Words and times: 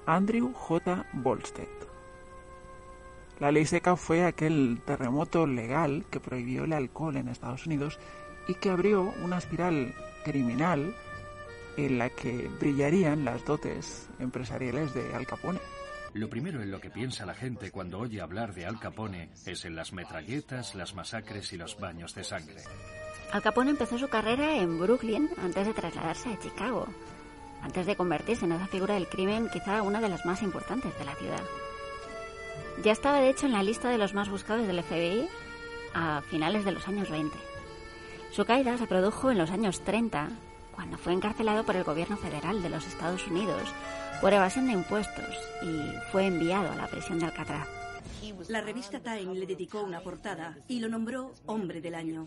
Andrew 0.06 0.52
J. 0.54 1.06
Volstead. 1.14 1.68
La 3.40 3.52
ley 3.52 3.66
seca 3.66 3.96
fue 3.96 4.26
aquel 4.26 4.82
terremoto 4.86 5.46
legal 5.46 6.06
que 6.10 6.20
prohibió 6.20 6.64
el 6.64 6.74
alcohol 6.74 7.18
en 7.18 7.28
Estados 7.28 7.66
Unidos 7.66 8.00
y 8.48 8.56
que 8.56 8.70
abrió 8.70 9.14
una 9.24 9.38
espiral 9.38 9.94
criminal 10.24 10.96
en 11.78 11.98
la 11.98 12.10
que 12.10 12.50
brillarían 12.60 13.26
las 13.26 13.44
dotes 13.46 14.10
empresariales 14.20 14.94
de 14.94 15.14
Al 15.14 15.26
Capone. 15.26 15.60
Lo 16.14 16.30
primero 16.30 16.62
en 16.62 16.70
lo 16.70 16.80
que 16.80 16.92
piensa 16.92 17.26
la 17.26 17.34
gente 17.34 17.72
cuando 17.72 18.00
oye 18.00 18.22
hablar 18.22 18.54
de 18.54 18.68
Al 18.68 18.80
Capone 18.80 19.30
es 19.48 19.66
en 19.66 19.76
las 19.76 19.94
metralletas, 19.94 20.76
las 20.76 20.94
masacres 20.94 21.52
y 21.54 21.58
los 21.58 21.80
baños 21.80 22.14
de 22.14 22.24
sangre. 22.24 22.62
Al 23.32 23.42
Capone 23.42 23.72
empezó 23.72 23.98
su 23.98 24.08
carrera 24.10 24.58
en 24.58 24.80
Brooklyn 24.80 25.28
antes 25.38 25.66
de 25.66 25.74
trasladarse 25.74 26.30
a 26.30 26.40
Chicago, 26.40 26.88
antes 27.64 27.88
de 27.88 27.96
convertirse 27.96 28.46
en 28.46 28.52
esa 28.52 28.68
figura 28.68 28.94
del 28.94 29.08
crimen 29.08 29.50
quizá 29.52 29.82
una 29.82 30.02
de 30.02 30.10
las 30.10 30.24
más 30.24 30.44
importantes 30.44 30.96
de 31.00 31.06
la 31.06 31.16
ciudad. 31.16 31.42
Ya 32.84 32.92
estaba 32.92 33.20
de 33.20 33.30
hecho 33.30 33.48
en 33.48 33.54
la 33.54 33.64
lista 33.64 33.90
de 33.90 33.98
los 33.98 34.14
más 34.14 34.30
buscados 34.30 34.68
del 34.68 34.84
FBI 34.84 35.28
a 35.96 36.22
finales 36.22 36.64
de 36.64 36.74
los 36.74 36.88
años 36.88 37.10
20. 37.10 37.36
Su 38.32 38.46
caída 38.46 38.78
se 38.78 38.86
produjo 38.86 39.32
en 39.32 39.40
los 39.40 39.50
años 39.50 39.82
30, 39.82 40.30
cuando 40.76 41.00
fue 41.00 41.14
encarcelado 41.14 41.64
por 41.64 41.76
el 41.76 41.84
gobierno 41.84 42.18
federal 42.18 42.62
de 42.62 42.70
los 42.70 42.86
Estados 42.86 43.26
Unidos 43.28 43.74
por 44.24 44.32
evasión 44.32 44.68
de 44.68 44.72
impuestos 44.72 45.36
y 45.62 45.98
fue 46.10 46.28
enviado 46.28 46.72
a 46.72 46.76
la 46.78 46.88
prisión 46.88 47.20
de 47.20 47.26
Alcatraz. 47.26 47.68
La 48.48 48.62
revista 48.62 49.02
Time 49.02 49.36
le 49.36 49.46
dedicó 49.46 49.84
una 49.84 50.00
portada 50.00 50.58
y 50.70 50.80
lo 50.80 50.88
nombró 50.88 51.34
Hombre 51.46 51.82
del 51.82 51.94
Año. 51.94 52.26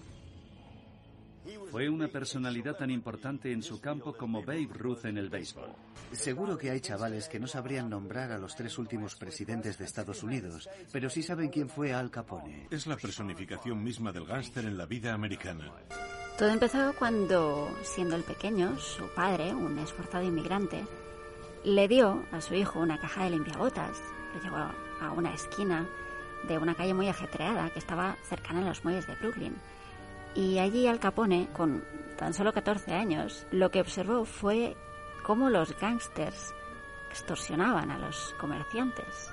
Fue 1.71 1.89
una 1.89 2.09
personalidad 2.09 2.77
tan 2.77 2.91
importante 2.91 3.51
en 3.51 3.63
su 3.63 3.81
campo 3.81 4.13
como 4.13 4.43
Babe 4.43 4.69
Ruth 4.75 5.07
en 5.07 5.17
el 5.17 5.31
béisbol. 5.31 5.71
Seguro 6.13 6.59
que 6.59 6.71
hay 6.71 6.81
chavales 6.81 7.31
que 7.31 7.41
no 7.41 7.47
sabrían 7.47 7.89
nombrar 7.89 8.31
a 8.31 8.37
los 8.37 8.55
tres 8.55 8.77
últimos 8.77 9.15
presidentes 9.15 9.79
de 9.79 9.87
Estados 9.87 10.23
Unidos, 10.23 10.69
pero 10.93 11.09
sí 11.09 11.23
saben 11.23 11.49
quién 11.49 11.71
fue 11.71 11.95
Al 11.95 12.11
Capone. 12.11 12.67
Es 12.71 12.87
la 12.87 12.99
personificación 12.99 13.83
misma 13.83 14.13
del 14.13 14.27
gángster 14.27 14.67
en 14.67 14.77
la 14.77 14.85
vida 14.85 15.15
americana. 15.15 15.73
Todo 16.37 16.51
empezó 16.51 16.95
cuando, 16.99 17.75
siendo 17.83 18.17
el 18.17 18.23
pequeño, 18.23 18.79
su 18.79 19.09
padre, 19.15 19.55
un 19.55 19.79
esforzado 19.79 20.25
inmigrante, 20.25 20.85
le 21.67 21.89
dio 21.89 22.25
a 22.31 22.41
su 22.41 22.55
hijo 22.55 22.79
una 22.79 22.97
caja 22.97 23.25
de 23.25 23.31
limpiabotas. 23.31 24.01
Lo 24.35 24.41
llevó 24.41 24.57
a 24.57 25.11
una 25.11 25.35
esquina 25.35 25.85
de 26.47 26.59
una 26.59 26.77
calle 26.77 26.95
muy 26.95 27.09
ajetreada 27.09 27.71
que 27.71 27.81
estaba 27.81 28.17
cercana 28.23 28.61
a 28.61 28.69
los 28.69 28.85
muelles 28.85 29.09
de 29.09 29.17
Brooklyn. 29.17 29.57
Y 30.37 30.61
allí 30.61 30.87
Al 30.87 31.01
Capone, 31.01 31.49
con 31.53 31.83
tan 32.17 32.35
solo 32.35 32.53
14 32.53 32.95
años, 32.95 33.49
lo 33.51 33.73
que 33.73 33.81
observó 33.81 34.25
fue 34.25 34.77
cómo 35.25 35.51
los 35.51 35.77
gángsters 35.81 36.55
extorsionaban 37.11 37.91
a 37.91 37.99
los 37.99 38.33
comerciantes. 38.39 39.33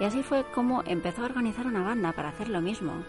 Y 0.00 0.04
así 0.04 0.24
fue 0.24 0.44
como 0.52 0.82
empezó 0.84 1.22
a 1.22 1.26
organizar 1.26 1.66
una 1.66 1.84
banda 1.84 2.12
para 2.12 2.30
hacer 2.30 2.48
lo 2.48 2.60
mismo 2.60 3.04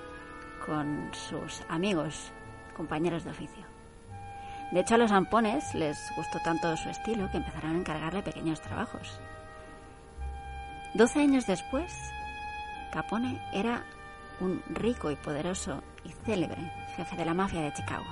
con 0.64 1.10
sus 1.14 1.64
amigos, 1.70 2.32
compañeros 2.76 3.24
de 3.24 3.32
oficio. 3.32 3.77
De 4.72 4.82
hecho, 4.82 4.96
a 4.96 4.98
los 4.98 5.12
ampones 5.12 5.74
les 5.74 6.12
gustó 6.16 6.40
tanto 6.40 6.76
su 6.76 6.90
estilo 6.90 7.30
que 7.32 7.38
empezaron 7.38 7.76
a 7.76 7.80
encargarle 7.80 8.22
pequeños 8.22 8.62
trabajos. 8.62 9.20
Doce 10.94 11.20
años 11.20 11.46
después, 11.48 11.94
Capone 12.92 13.42
era 13.54 13.86
un 14.40 14.62
rico 14.70 15.12
y 15.12 15.16
poderoso 15.16 15.84
y 16.04 16.10
célebre 16.26 16.72
jefe 16.96 17.16
de 17.16 17.26
la 17.26 17.34
mafia 17.34 17.62
de 17.62 17.74
Chicago. 17.74 18.06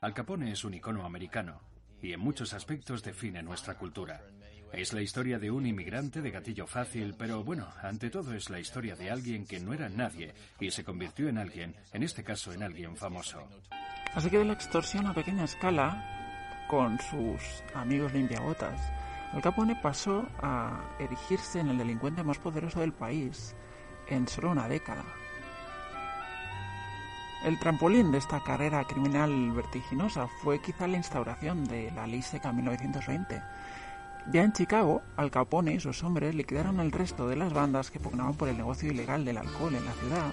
Al 0.00 0.14
Capone 0.14 0.50
es 0.52 0.64
un 0.64 0.74
icono 0.74 1.04
americano 1.04 1.60
y 2.02 2.12
en 2.12 2.20
muchos 2.20 2.52
aspectos 2.54 3.02
define 3.02 3.42
nuestra 3.42 3.74
cultura. 3.74 4.20
Es 4.72 4.92
la 4.92 5.02
historia 5.02 5.38
de 5.38 5.50
un 5.50 5.66
inmigrante 5.66 6.22
de 6.22 6.30
gatillo 6.30 6.66
fácil, 6.66 7.14
pero 7.18 7.42
bueno, 7.42 7.68
ante 7.82 8.08
todo 8.08 8.34
es 8.34 8.50
la 8.50 8.60
historia 8.60 8.94
de 8.94 9.10
alguien 9.10 9.44
que 9.44 9.60
no 9.60 9.72
era 9.72 9.88
nadie 9.88 10.32
y 10.60 10.70
se 10.70 10.84
convirtió 10.84 11.28
en 11.28 11.38
alguien, 11.38 11.74
en 11.92 12.02
este 12.02 12.22
caso 12.22 12.52
en 12.52 12.62
alguien 12.62 12.96
famoso. 12.96 13.48
Así 14.14 14.28
que 14.28 14.38
de 14.38 14.44
la 14.44 14.54
extorsión 14.54 15.06
a 15.06 15.14
pequeña 15.14 15.44
escala, 15.44 16.04
con 16.68 16.98
sus 17.00 17.62
amigos 17.74 18.12
limpiabotas, 18.12 18.80
Al 19.32 19.42
Capone 19.42 19.76
pasó 19.76 20.26
a 20.42 20.80
erigirse 20.98 21.60
en 21.60 21.68
el 21.68 21.78
delincuente 21.78 22.24
más 22.24 22.38
poderoso 22.38 22.80
del 22.80 22.92
país 22.92 23.54
en 24.08 24.26
solo 24.26 24.50
una 24.50 24.66
década. 24.66 25.04
El 27.44 27.58
trampolín 27.58 28.10
de 28.10 28.18
esta 28.18 28.42
carrera 28.42 28.84
criminal 28.84 29.52
vertiginosa 29.52 30.26
fue 30.42 30.60
quizá 30.60 30.88
la 30.88 30.98
instauración 30.98 31.64
de 31.64 31.90
la 31.92 32.06
ley 32.06 32.22
seca 32.22 32.50
en 32.50 32.56
1920. 32.56 33.42
Ya 34.32 34.42
en 34.42 34.52
Chicago, 34.52 35.02
Al 35.16 35.30
Capone 35.30 35.74
y 35.74 35.80
sus 35.80 36.02
hombres 36.02 36.34
liquidaron 36.34 36.80
el 36.80 36.92
resto 36.92 37.28
de 37.28 37.36
las 37.36 37.52
bandas 37.52 37.90
que 37.90 38.00
pugnaban 38.00 38.34
por 38.34 38.48
el 38.48 38.58
negocio 38.58 38.90
ilegal 38.90 39.24
del 39.24 39.38
alcohol 39.38 39.74
en 39.74 39.84
la 39.84 39.92
ciudad 39.92 40.32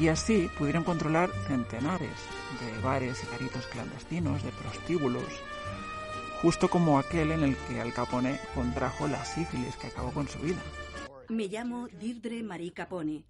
y 0.00 0.08
así 0.08 0.48
pudieron 0.58 0.84
controlar 0.84 1.30
centenares 1.46 2.16
de 2.60 2.82
bares 2.82 3.22
y 3.22 3.26
caritos 3.26 3.66
clandestinos, 3.66 4.42
de 4.42 4.50
prostíbulos, 4.52 5.24
justo 6.40 6.68
como 6.68 6.98
aquel 6.98 7.32
en 7.32 7.42
el 7.42 7.56
que 7.56 7.80
Al 7.80 7.92
Capone 7.92 8.40
contrajo 8.54 9.06
la 9.06 9.24
sífilis 9.24 9.76
que 9.76 9.88
acabó 9.88 10.10
con 10.12 10.28
su 10.28 10.38
vida. 10.40 10.62
Me 11.28 11.46
llamo 11.48 11.88
Dirdre 11.88 12.42
Marie 12.42 12.72
Capone 12.72 13.24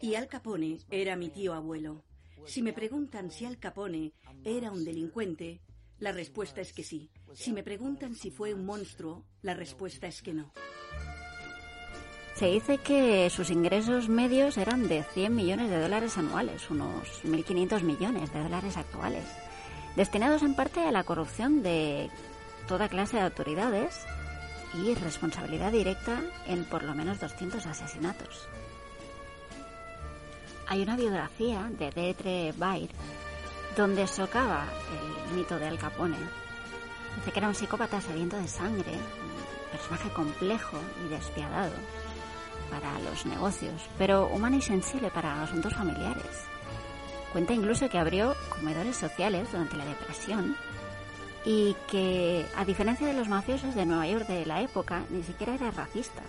y 0.00 0.14
Al 0.14 0.28
Capone 0.28 0.78
era 0.90 1.16
mi 1.16 1.30
tío 1.30 1.54
abuelo. 1.54 2.04
Si 2.46 2.62
me 2.62 2.72
preguntan 2.72 3.30
si 3.30 3.44
Al 3.44 3.58
Capone 3.58 4.12
era 4.44 4.70
un 4.70 4.84
delincuente, 4.84 5.60
la 5.98 6.12
respuesta 6.12 6.60
es 6.60 6.72
que 6.72 6.84
sí. 6.84 7.10
Si 7.34 7.52
me 7.52 7.62
preguntan 7.62 8.14
si 8.14 8.30
fue 8.30 8.54
un 8.54 8.64
monstruo, 8.64 9.24
la 9.42 9.54
respuesta 9.54 10.06
es 10.06 10.22
que 10.22 10.34
no. 10.34 10.52
Se 12.38 12.46
dice 12.46 12.78
que 12.78 13.28
sus 13.30 13.50
ingresos 13.50 14.08
medios 14.08 14.58
eran 14.58 14.86
de 14.86 15.02
100 15.02 15.34
millones 15.34 15.70
de 15.70 15.80
dólares 15.80 16.18
anuales, 16.18 16.70
unos 16.70 17.24
1.500 17.24 17.82
millones 17.82 18.32
de 18.32 18.40
dólares 18.40 18.76
actuales, 18.76 19.24
destinados 19.96 20.44
en 20.44 20.54
parte 20.54 20.86
a 20.86 20.92
la 20.92 21.02
corrupción 21.02 21.64
de 21.64 22.08
toda 22.68 22.88
clase 22.88 23.16
de 23.16 23.24
autoridades 23.24 24.06
y 24.72 24.94
responsabilidad 24.94 25.72
directa 25.72 26.22
en 26.46 26.64
por 26.64 26.84
lo 26.84 26.94
menos 26.94 27.18
200 27.18 27.66
asesinatos. 27.66 28.48
Hay 30.68 30.82
una 30.82 30.96
biografía 30.96 31.68
de 31.76 31.90
Detre 31.90 32.54
Bair 32.56 32.90
donde 33.76 34.06
socava 34.06 34.64
el 35.28 35.36
mito 35.36 35.58
de 35.58 35.66
Al 35.66 35.78
Capone. 35.78 36.18
Dice 37.16 37.32
que 37.32 37.38
era 37.40 37.48
un 37.48 37.56
psicópata 37.56 38.00
sediento 38.00 38.36
de 38.36 38.46
sangre, 38.46 38.92
un 38.92 39.70
personaje 39.72 40.10
complejo 40.10 40.78
y 41.04 41.08
despiadado 41.08 41.72
para 42.70 42.98
los 43.00 43.26
negocios, 43.26 43.88
pero 43.98 44.28
humano 44.28 44.56
y 44.56 44.62
sensible 44.62 45.10
para 45.10 45.42
asuntos 45.42 45.74
familiares. 45.74 46.46
Cuenta 47.32 47.52
incluso 47.52 47.88
que 47.88 47.98
abrió 47.98 48.34
comedores 48.48 48.96
sociales 48.96 49.50
durante 49.50 49.76
la 49.76 49.84
depresión 49.84 50.56
y 51.44 51.76
que, 51.90 52.46
a 52.56 52.64
diferencia 52.64 53.06
de 53.06 53.14
los 53.14 53.28
mafiosos 53.28 53.74
de 53.74 53.86
Nueva 53.86 54.06
York 54.06 54.26
de 54.26 54.46
la 54.46 54.62
época, 54.62 55.04
ni 55.10 55.22
siquiera 55.22 55.54
era 55.54 55.70
racista. 55.70 56.22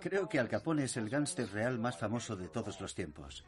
Creo 0.00 0.28
que 0.28 0.38
Al 0.38 0.48
Capone 0.48 0.84
es 0.84 0.96
el 0.96 1.10
gángster 1.10 1.50
real 1.52 1.78
más 1.78 1.98
famoso 1.98 2.34
de 2.34 2.48
todos 2.48 2.80
los 2.80 2.94
tiempos. 2.94 3.44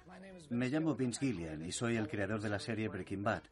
Me 0.50 0.68
llamo 0.68 0.94
Vince 0.94 1.20
Gillian 1.20 1.64
y 1.64 1.72
soy 1.72 1.96
el 1.96 2.08
creador 2.08 2.40
de 2.40 2.50
la 2.50 2.58
serie 2.58 2.88
Breaking 2.88 3.24
Bad. 3.24 3.42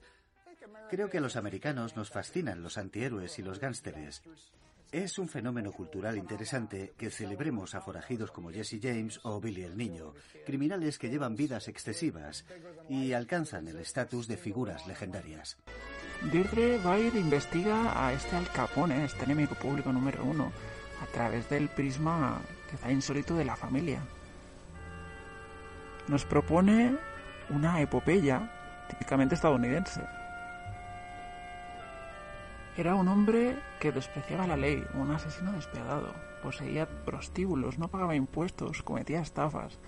Creo 0.90 1.08
que 1.08 1.18
a 1.18 1.20
los 1.20 1.36
americanos 1.36 1.96
nos 1.96 2.10
fascinan 2.10 2.62
los 2.62 2.76
antihéroes 2.76 3.38
y 3.38 3.42
los 3.42 3.58
gángsteres. 3.58 4.22
Es 4.92 5.20
un 5.20 5.28
fenómeno 5.28 5.70
cultural 5.70 6.18
interesante 6.18 6.94
que 6.98 7.10
celebremos 7.10 7.76
a 7.76 7.80
forajidos 7.80 8.32
como 8.32 8.50
Jesse 8.50 8.80
James 8.82 9.20
o 9.22 9.40
Billy 9.40 9.62
el 9.62 9.76
Niño, 9.76 10.14
criminales 10.44 10.98
que 10.98 11.08
llevan 11.08 11.36
vidas 11.36 11.68
excesivas 11.68 12.44
y 12.88 13.12
alcanzan 13.12 13.68
el 13.68 13.78
estatus 13.78 14.26
de 14.26 14.36
figuras 14.36 14.88
legendarias. 14.88 15.58
Deirdre 16.32 16.78
Bair 16.78 17.14
investiga 17.14 18.04
a 18.04 18.12
este 18.12 18.34
Al 18.34 18.50
Capone, 18.50 19.04
este 19.04 19.24
enemigo 19.24 19.54
público 19.54 19.92
número 19.92 20.24
uno, 20.24 20.50
a 21.00 21.06
través 21.06 21.48
del 21.48 21.68
prisma 21.68 22.42
quizá 22.68 22.90
insólito 22.90 23.36
de 23.36 23.44
la 23.44 23.54
familia. 23.54 24.02
Nos 26.08 26.24
propone 26.24 26.96
una 27.50 27.80
epopeya 27.80 28.50
típicamente 28.88 29.36
estadounidense. 29.36 30.00
Era 32.76 32.94
un 32.94 33.08
hombre 33.08 33.58
que 33.80 33.92
despreciaba 33.92 34.46
la 34.46 34.56
ley, 34.56 34.84
un 34.94 35.10
asesino 35.10 35.52
despiadado, 35.52 36.14
poseía 36.42 36.86
prostíbulos, 37.04 37.78
no 37.78 37.88
pagaba 37.88 38.14
impuestos, 38.14 38.82
cometía 38.82 39.20
estafas. 39.20 39.78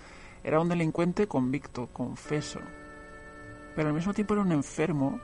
Era 0.43 0.61
un 0.61 0.69
delincuente 0.69 1.29
convicto, 1.29 1.89
confeso. 1.93 2.61
Pero 3.77 3.89
al 3.89 3.95
mismo 3.95 4.13
tiempo 4.13 4.35
era 4.35 4.43
un 4.43 4.53
enfermo 4.53 5.21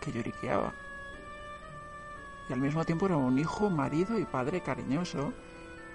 que 0.00 0.12
lloriqueaba. 0.12 0.72
Y 2.48 2.52
al 2.52 2.60
mismo 2.60 2.84
tiempo 2.84 3.06
era 3.06 3.16
un 3.16 3.38
hijo, 3.38 3.68
marido 3.68 4.18
y 4.18 4.24
padre 4.24 4.62
cariñoso 4.62 5.32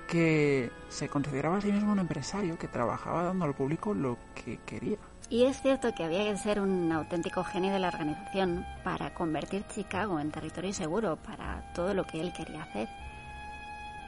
que 0.08 0.70
se 0.90 1.08
consideraba 1.08 1.58
a 1.58 1.62
sí 1.62 1.72
mismo 1.72 1.92
un 1.92 2.00
empresario 2.00 2.58
que 2.58 2.68
trabajaba 2.68 3.24
dando 3.24 3.46
al 3.46 3.56
público 3.56 3.94
lo 3.94 4.18
que 4.36 4.60
quería. 4.66 4.98
Y 5.30 5.46
es 5.46 5.62
cierto 5.62 5.94
que 5.96 6.04
había 6.04 6.26
que 6.26 6.38
ser 6.38 6.60
un 6.60 6.92
auténtico 6.92 7.44
genio 7.44 7.74
de 7.74 7.80
la 7.80 7.88
organización 7.88 8.66
para 8.84 9.14
convertir 9.14 9.66
Chicago 9.68 10.20
en 10.20 10.32
territorio 10.32 10.74
seguro 10.74 11.16
para 11.16 11.64
todo 11.74 11.94
lo 11.94 12.06
que 12.06 12.22
él 12.22 12.34
quería 12.34 12.64
hacer. 12.64 12.88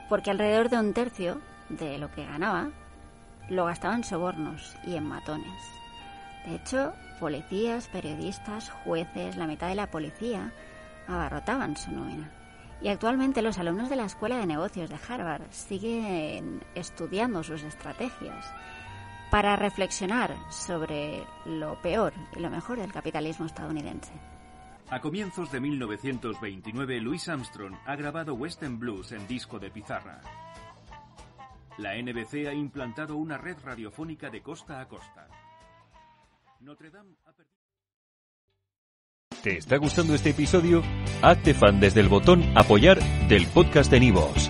Porque 0.10 0.30
alrededor 0.30 0.70
de 0.70 0.78
un 0.78 0.94
tercio 0.94 1.42
de 1.70 1.98
lo 1.98 2.12
que 2.12 2.26
ganaba 2.26 2.70
lo 3.50 3.66
gastaba 3.66 3.96
en 3.96 4.04
sobornos 4.04 4.76
y 4.86 4.96
en 4.96 5.06
matones. 5.06 5.62
De 6.46 6.56
hecho, 6.56 6.94
policías, 7.20 7.88
periodistas, 7.88 8.70
jueces, 8.84 9.36
la 9.36 9.48
mitad 9.48 9.68
de 9.68 9.76
la 9.76 9.88
policía 9.88 10.52
abarrotaban 11.08 11.78
su 11.78 11.92
nómina. 11.92 12.30
Y 12.82 12.90
actualmente 12.90 13.42
los 13.42 13.58
alumnos 13.58 13.90
de 13.90 13.96
la 13.96 14.06
Escuela 14.06 14.38
de 14.38 14.46
Negocios 14.46 14.90
de 14.90 14.98
Harvard 15.08 15.44
siguen 15.50 16.64
estudiando 16.76 17.42
sus 17.42 17.64
estrategias 17.64 18.46
para 19.32 19.56
reflexionar 19.56 20.36
sobre 20.50 21.24
lo 21.46 21.82
peor 21.82 22.14
y 22.36 22.40
lo 22.40 22.50
mejor 22.50 22.80
del 22.80 22.92
capitalismo 22.92 23.46
estadounidense. 23.46 24.12
A 24.90 25.02
comienzos 25.02 25.52
de 25.52 25.60
1929, 25.60 27.02
Louis 27.02 27.28
Armstrong 27.28 27.76
ha 27.86 27.96
grabado 27.96 28.36
Western 28.36 28.80
Blues 28.80 29.12
en 29.12 29.28
disco 29.28 29.58
de 29.58 29.72
pizarra. 29.72 30.22
La 31.78 31.96
NBC 31.96 32.48
ha 32.48 32.54
implantado 32.54 33.18
una 33.18 33.38
red 33.38 33.58
radiofónica 33.64 34.30
de 34.30 34.42
costa 34.42 34.80
a 34.80 34.88
costa. 34.88 35.28
Notre 36.62 36.90
Dame 36.90 37.16
ha 37.26 37.34
¿Te 39.46 39.58
está 39.58 39.78
gustando 39.78 40.16
este 40.16 40.32
episodio? 40.32 40.82
Hazte 41.22 41.54
fan 41.54 41.80
desde 41.80 42.02
el 42.02 42.10
botón 42.10 42.44
Apoyar 42.58 43.00
del 43.28 43.46
podcast 43.46 43.92
de 43.92 44.00
Nivos. 44.00 44.50